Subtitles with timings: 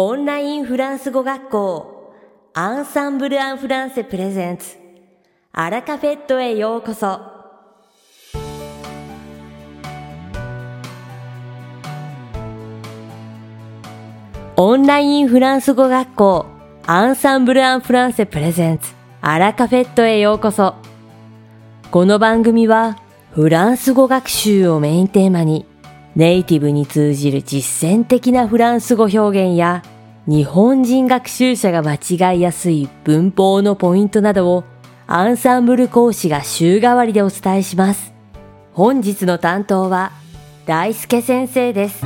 [0.00, 2.14] オンラインフランス語学校
[2.54, 4.76] アンサンブル・アン・フランセプレゼンツ。
[5.50, 7.18] アラカフェットへようこそ。
[14.54, 16.46] オンラインフランス語学校
[16.86, 18.94] アンサンブル・アン・フランセプレゼンツ。
[19.20, 20.76] アラカフェットへようこそ。
[21.90, 22.98] この番組は
[23.32, 25.66] フランス語学習をメインテーマに
[26.18, 29.84] ネイティブに通じる実践的なフランス語表現や
[30.26, 31.94] 日本人学習者が間
[32.32, 34.64] 違いやすい文法のポイントなどを
[35.06, 38.12] アンサンブル講師が週替わりでお伝えします。
[38.72, 40.10] 本日の担当は
[40.66, 42.04] 大輔先生です。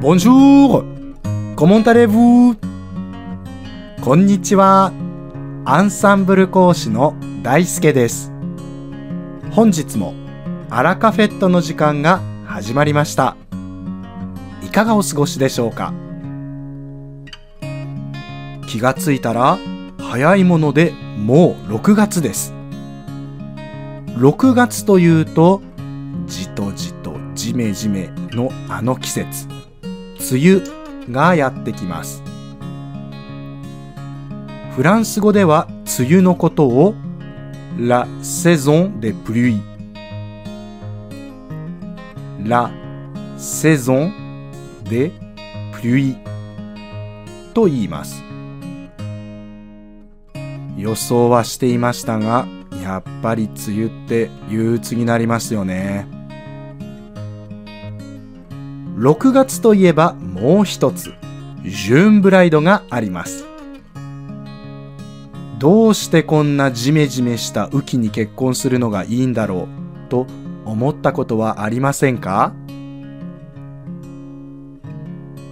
[0.00, 0.84] Bonjour!
[1.54, 2.56] Comment allez-vous?
[4.02, 4.92] こんにちは。
[5.64, 7.14] アンサンブル講師の
[7.44, 8.33] 大輔です。
[9.54, 10.14] 本日も
[10.68, 13.36] アラカフェットの時間が始まりました。
[14.64, 15.94] いかがお過ごしでしょうか？
[18.66, 19.56] 気がついたら
[19.96, 22.52] 早いものでもう6月です。
[24.16, 25.62] 6月というと
[26.26, 29.46] じとじとじめじめのあの季節。
[30.32, 30.62] 梅
[31.06, 32.24] 雨がやってきます。
[34.74, 35.68] フランス語では
[36.00, 36.96] 梅雨のことを
[37.78, 39.60] la saison des pluies.
[42.44, 42.70] La
[43.36, 44.12] saison
[44.84, 45.12] des
[45.72, 46.16] pluies
[47.52, 48.22] と言います。
[50.76, 52.46] 予想はしていましたが、
[52.82, 56.06] やっぱり梅雨って憂鬱になりますよね。
[58.98, 61.12] 6月といえばもう一つ、
[61.64, 63.53] ジューンブライドがあります。
[65.58, 69.68] どうしてこんなジメジメした雨季に結婚するのがいいんだろ
[70.06, 70.26] うと
[70.64, 72.52] 思ったことはありませんか？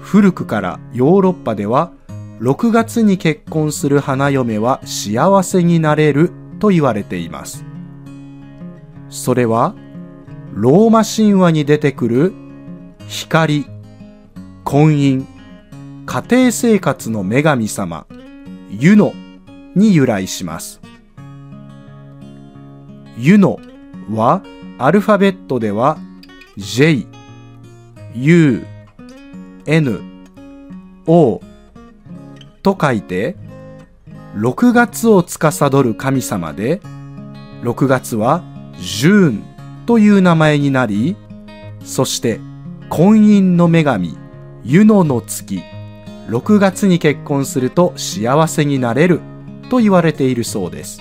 [0.00, 1.92] 古くからヨーロッパでは
[2.40, 7.64] 6月に結婚する花嫁は幸せになれると言われています。
[9.08, 9.74] それは
[10.52, 12.32] ローマ神話に出てくる
[13.06, 13.64] 光、
[14.64, 15.24] 婚姻、
[16.04, 18.06] 家庭生活の女神様、
[18.70, 19.14] ユノ
[19.74, 20.80] に由来します。
[23.18, 23.58] ユノ
[24.10, 24.42] は
[24.78, 25.98] アルファベットでは
[26.56, 27.06] J、
[28.14, 28.64] U、
[29.66, 30.00] N、
[31.06, 31.40] O
[32.62, 33.36] と書いて
[34.36, 36.80] 6月を司る神様で
[37.62, 38.42] 6月は
[38.78, 39.44] ジューン
[39.86, 41.16] という名前になり
[41.84, 42.40] そして
[42.88, 44.16] 婚姻の女神
[44.64, 45.62] ユノの月
[46.28, 49.20] 6月に結婚すると幸せになれる
[49.72, 51.00] と言われているそうです。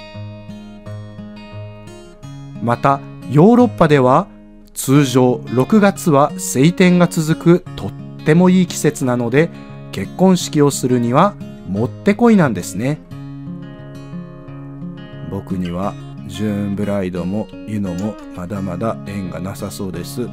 [2.64, 4.28] またヨーロッパでは
[4.74, 7.92] 通常6月は晴天が続くとっ
[8.24, 9.50] てもいい季節なので
[9.92, 11.36] 結婚式をするには
[11.68, 13.00] もってこいなんですね。
[15.30, 15.94] 僕には
[16.28, 20.30] ジューンブライドもユノもまだまだ縁がなさそうです。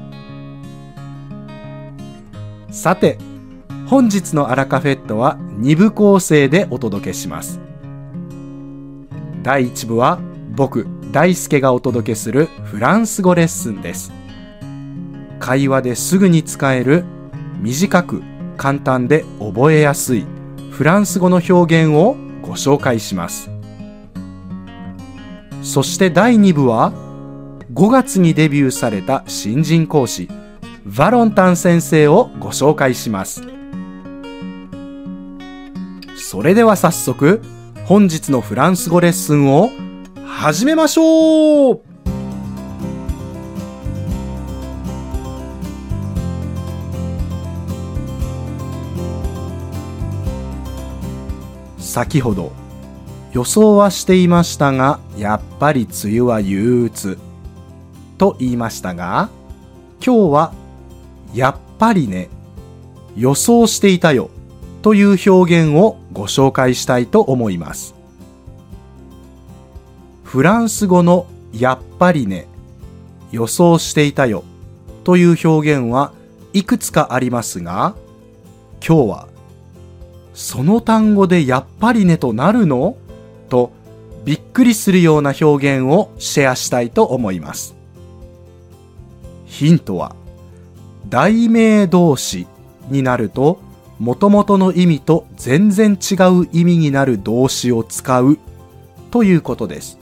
[2.70, 3.19] さて
[3.88, 7.59] 本日のアラカフェットは2部構成でお届けします。
[9.48, 10.20] 第1部は
[10.50, 14.12] 僕大輔がお届けするフランス語レッスンです。
[15.41, 17.03] 会話ですぐに使える
[17.58, 18.22] 短く
[18.58, 20.26] 簡単で覚えやすい
[20.70, 23.48] フランス語の表現をご紹介します。
[25.62, 26.92] そして第2部は
[27.72, 30.28] 5月にデビューされた新人講師
[30.87, 33.42] ヴァロンタン先生をご紹介します。
[36.19, 37.41] それでは早速
[37.88, 39.71] 本日のフランス語レッスンを
[40.26, 41.81] 始めましょう。
[51.78, 52.53] 先ほど
[53.32, 57.16] 予想はしていましたがやっぱり梅雨は憂鬱
[58.19, 59.31] と言いましたが
[60.05, 60.53] 今日は
[61.32, 62.29] やっぱりね
[63.17, 64.29] 予想していたよ。
[64.88, 67.94] という表現をご紹介したいと思います。
[70.25, 72.46] フランス語のやっぱりね、
[73.31, 74.44] 予想していたよ
[75.05, 76.14] という表現は
[76.55, 77.96] いくつかありますが、
[78.82, 79.29] 今日は
[80.32, 82.96] その単語でやっぱりねとなるの
[83.50, 83.73] と
[84.25, 87.76] びっくりするような表現をシェアしたいと思います。
[89.44, 90.17] ヒントは
[91.11, 92.46] 題名動詞
[92.88, 93.68] になると
[93.98, 98.38] 元々の意味と全然違う意味になる動詞を使う
[99.10, 99.98] ということです。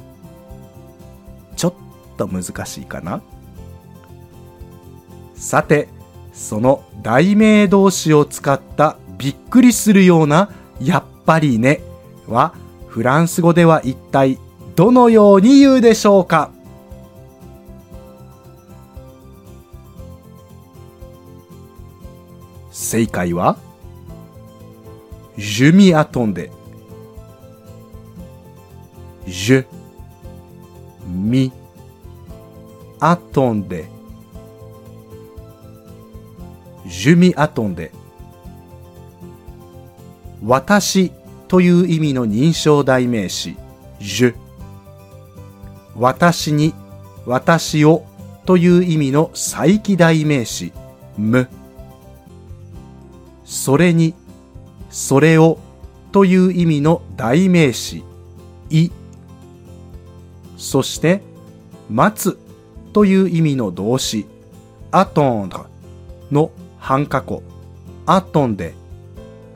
[1.57, 1.75] ちょっ
[2.19, 3.23] と難しいかな？
[5.35, 5.89] さて、
[6.33, 10.51] その題名動詞を使ったびっくりするような
[10.81, 11.81] やっぱりね
[12.27, 12.55] は
[12.89, 14.39] フランス語では一体
[14.75, 16.51] どのように言うでしょうか？
[22.71, 23.57] 正解は？
[25.37, 26.51] Je m'y attendais.
[29.27, 29.63] Je
[31.07, 31.53] m'y
[33.01, 33.89] attendais.
[36.87, 37.93] Je m'y attendais.
[40.45, 41.13] 私
[41.49, 43.57] という意味の認証代名詞
[44.01, 44.35] Je
[45.97, 46.75] 私に
[47.25, 48.05] 私を
[48.45, 50.73] という意味の再起代名詞
[51.19, 51.49] M
[53.45, 54.15] それに
[54.97, 55.59] それを
[56.11, 58.03] という意味の代名詞
[58.71, 58.91] い。
[60.57, 61.21] そして
[61.91, 62.39] 待つ
[62.95, 64.25] という意味の動詞
[64.91, 65.67] attendre
[66.33, 67.43] の半過去
[68.07, 68.73] attendre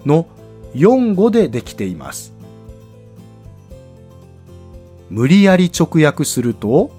[0.04, 0.26] の
[0.74, 2.34] 4語でできています。
[5.08, 6.90] 無理やり直訳すると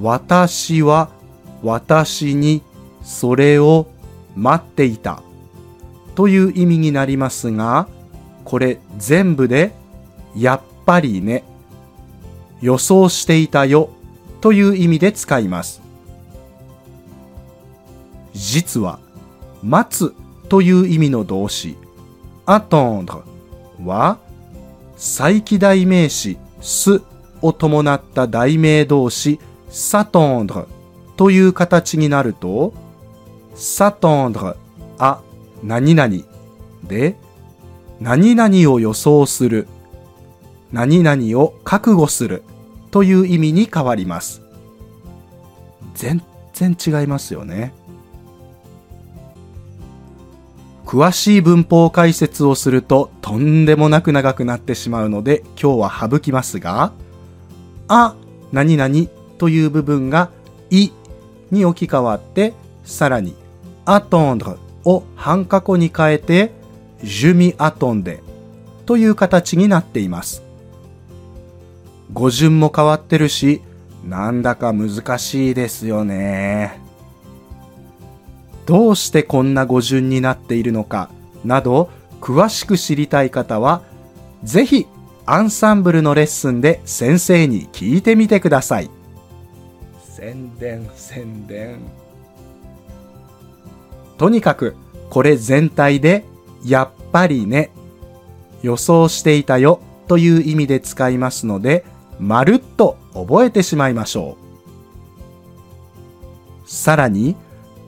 [0.00, 1.10] 私は
[1.62, 2.62] 私に
[3.02, 3.88] それを
[4.34, 5.22] 待っていた。
[6.14, 7.88] という意味になりますが、
[8.44, 9.72] これ全部で
[10.36, 11.44] やっぱりね、
[12.60, 13.90] 予想していたよ
[14.40, 15.82] という意味で使います。
[18.34, 18.98] 実は、
[19.62, 20.14] 待つ
[20.48, 21.76] という意味の動詞、
[22.46, 23.22] attendre
[23.84, 24.18] は、
[24.96, 27.02] 再起代名詞す
[27.40, 30.66] を伴った代名動詞 s'attendre
[31.16, 32.72] という形になると、
[33.54, 34.56] s'attendre
[34.98, 35.20] あ
[35.62, 36.14] 何々
[36.84, 37.16] で、
[38.00, 39.68] 何々を予想する、
[40.72, 42.42] 何々を覚悟する
[42.90, 44.42] という意味に変わります。
[45.94, 46.22] 全
[46.52, 47.74] 然違いますよね。
[50.84, 56.92] 詳しい文法解説をするととんでもなく長くなってしまうので今日は省きますが、
[57.88, 58.14] あ、
[58.52, 58.94] 何々
[59.38, 60.30] という部分が
[60.70, 60.90] い
[61.50, 62.52] に置き換わって、
[62.84, 63.34] さらに
[63.86, 66.52] attendre を半過去に変えて、
[67.02, 68.22] ジュミアトンデ
[68.86, 70.42] という形になっています。
[72.12, 73.62] 語順も変わってるし、
[74.04, 76.80] なんだか難しいですよね。
[78.66, 81.10] どうしてこんな語順になっているのか
[81.44, 81.90] など
[82.20, 83.82] 詳しく知りたい方は、
[84.44, 84.86] ぜひ
[85.26, 88.90] アンサンブルのレッスンで先生に聞いてみてください。
[90.00, 92.01] 宣伝宣伝。
[94.22, 94.76] とにかく
[95.10, 96.24] これ全体で
[96.64, 97.72] やっぱりね、
[98.62, 101.84] 予想していたよという意味で使いますので、
[102.20, 104.36] まるっと覚えてしまいましょ
[106.64, 106.70] う。
[106.70, 107.34] さらに、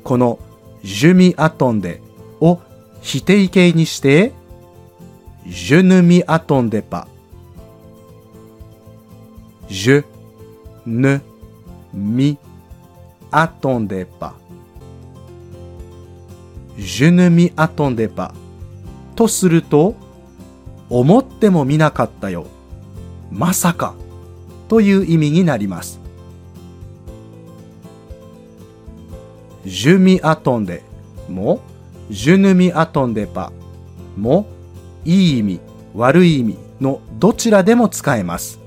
[0.03, 0.41] この
[0.83, 2.03] ジュミアトンデ
[2.41, 2.59] を
[3.01, 4.33] 否定形にして、
[5.47, 7.07] ジュヌミアトンデパ。
[9.69, 10.05] ジュ、
[10.85, 11.23] ヌ、
[11.93, 12.39] ミ、
[13.31, 14.35] アトンデパ。
[16.76, 18.32] Je ne m'y attendais pas
[19.15, 19.94] とすると、
[20.91, 22.47] 思ってもみなかったよ。
[23.31, 23.94] まさか。
[24.69, 26.00] という意味になります。
[29.65, 30.82] Je m'y attendais
[31.29, 31.61] も
[32.11, 33.50] Je ne m'y attendais pas
[34.16, 34.47] も
[35.04, 35.61] いい意味、
[35.95, 38.59] 悪い意味のどちらでも使えます。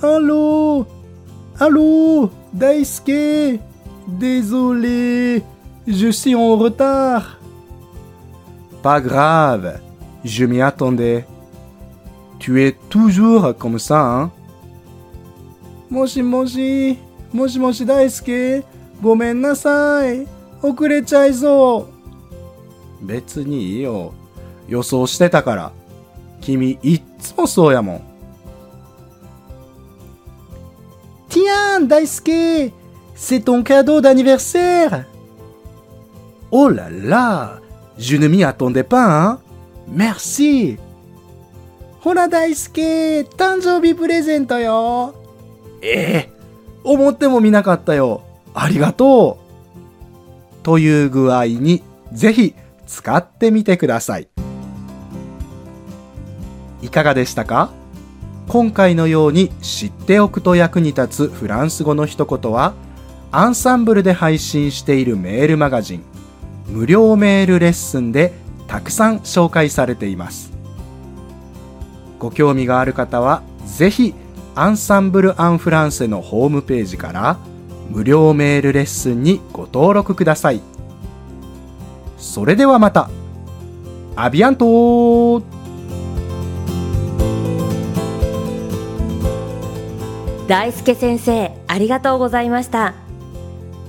[0.00, 0.86] アロー
[1.58, 3.60] アロー大輔。
[4.06, 5.42] Désolé,
[5.86, 7.38] je suis en retard.
[8.82, 9.80] Pas grave,
[10.24, 11.26] je m'y attendais.
[12.38, 14.30] Tu es toujours comme ça, hein?
[15.90, 16.98] もしもし、
[17.32, 18.64] もしもし大輔、
[19.02, 20.26] ごめんなさい。
[20.62, 21.88] 遅れちゃいそ
[23.00, 23.06] う。
[23.06, 24.12] 別にいいよ。
[24.68, 25.72] 予想してたから。
[26.40, 28.00] 君、いっつもそうやもん。
[31.28, 32.72] Tiens, 大輔
[33.16, 35.06] C'est ton cadeau d'anniversaire.
[36.50, 37.60] Oh là là
[37.98, 39.38] Je ne m'y attendais pas, hein.
[39.88, 40.78] Merci.
[42.00, 45.12] ほら大輔誕生日プレゼントよ
[45.82, 46.32] ええ
[46.84, 48.22] 思ってもみなかったよ
[48.54, 51.82] ありがとうという具合に
[52.12, 52.54] ぜひ
[52.86, 54.28] 使ってみてください
[56.80, 57.72] いかがでしたか
[58.46, 62.74] 今回のように知っておくと役に立つフランス語の一言は
[63.36, 66.04] アンサンブルで配信しているメールマガジン
[66.68, 68.32] 無料メールレッスンで
[68.66, 70.50] たくさん紹介されています
[72.18, 74.14] ご興味がある方はぜひ
[74.54, 77.36] アンサンブル・アン・フランセのホームページから
[77.90, 80.62] 無料メールレッスンにご登録ください。
[82.16, 83.10] それではまた。
[84.16, 85.42] アビアント
[90.48, 93.05] 大輔先生、ありがとうございました。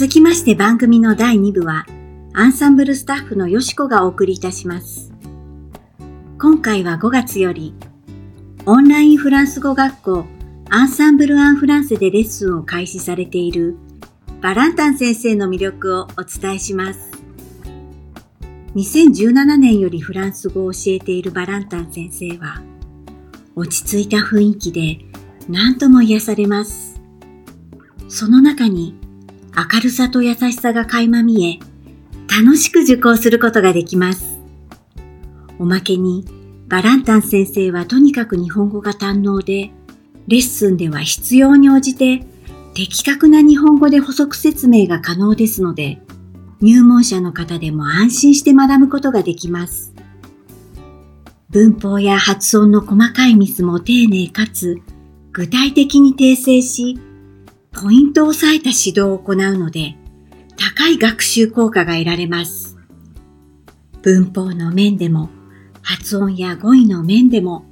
[0.00, 1.84] 続きまして番組の第2部は、
[2.32, 5.12] アンサンブルスタッフのよしこがお送りいたします。
[6.38, 7.74] 今回は5月より、
[8.64, 10.24] オンラインフランス語学校
[10.70, 13.76] アンサンブル・アン・フランセでレッスンを開始されている
[14.40, 17.10] バランタン先生の魅力をお伝えします。
[18.76, 22.62] 2017年よりフランス語を教えているバランタン先生は、
[23.54, 24.96] 落ち着いた雰囲気で
[25.46, 26.98] 何とも癒されます。
[28.08, 28.98] その中に
[29.56, 31.58] 明るさと優しさが垣間見え、
[32.28, 34.38] 楽しく受講することができます。
[35.58, 36.24] おまけに、
[36.68, 39.72] バランタン先生はとにかく日本語が堪能で、
[40.28, 42.24] レッスンでは必要に応じて
[42.74, 46.00] 的確な日本語で補足説明が可能ですので、
[46.60, 49.92] 入門者の方でも安心して学ぶことができます。
[51.50, 54.76] 文法や発音の細かいミスも丁寧かつ
[55.32, 56.98] 具体的に訂正し、
[57.72, 59.96] ポイントを押さえた指導を行うので、
[60.56, 62.76] 高い学習効果が得られます。
[64.02, 65.30] 文法の面でも、
[65.82, 67.64] 発音や語彙の面でも、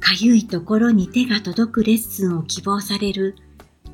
[0.00, 3.36] かゆいところに手が届くレッスンを希望される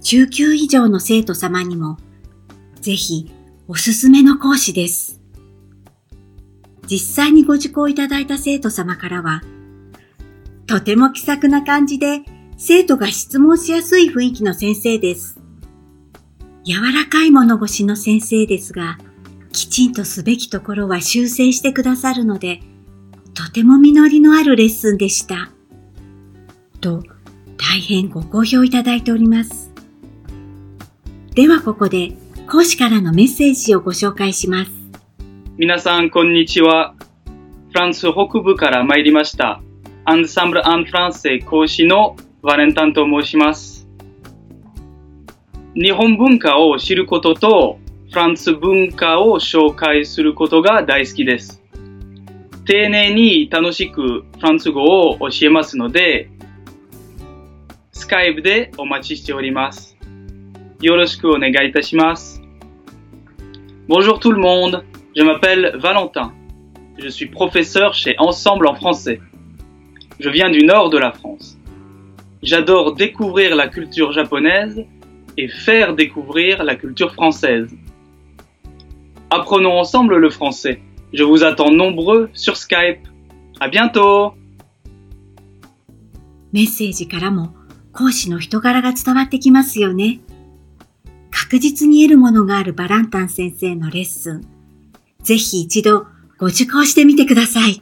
[0.01, 1.99] 中級以上の生徒様にも、
[2.81, 3.31] ぜひ
[3.69, 5.21] おすすめの講師です。
[6.87, 9.43] 実際にご受講いただいた生徒様からは、
[10.67, 12.23] とても気さくな感じで
[12.63, 15.41] 生徒が質問しやすい雰囲気の先生です。
[16.63, 18.99] 柔らかい物腰の先生ですが、
[19.51, 22.61] きちんとすべきところは修正してくださるので、
[23.33, 25.51] とても実りのあるレッスンでした。
[26.83, 27.03] と
[27.57, 29.73] 大変ご好評いただいております。
[31.35, 32.13] ではここで
[32.47, 34.71] 講師からのメッセージをご紹介します。
[35.57, 36.95] 皆さんこんにちは。
[37.73, 39.63] フランス北部から参りました。
[40.05, 43.87] アンサンブル・アン・フランセ講師のバレンタンと申します。
[45.75, 47.79] 日本文化を知ることと
[48.09, 51.63] フランス文化を紹介することが大好きです。
[52.65, 56.31] 丁寧に楽しくフランス語を教えますので、
[57.93, 59.99] Skype でお待ちしております。
[60.81, 62.41] よろしくお願いいたします。
[63.87, 64.83] Bonjour tout le monde,
[65.15, 66.33] je m'appelle Valentin.
[66.99, 69.21] Je suis professeur chez Ensemble en français.
[70.19, 71.60] Je viens du nord de la France.
[72.44, 74.86] J'adore découvrir la culture japonaise
[75.38, 77.70] et faire découvrir la culture française.
[79.30, 80.80] Apprenons ensemble le français.
[81.14, 83.08] Je vous attends nombreux sur Skype.
[83.60, 84.34] À bientôt!
[86.52, 87.54] メッセージからも
[87.92, 90.22] 講師の人柄が伝わってきますよね。
[91.32, 94.42] 確実に得るものがあるバランタン先生のレッスン。
[95.22, 96.06] ぜひ一度
[96.38, 97.82] ご受講してみてください。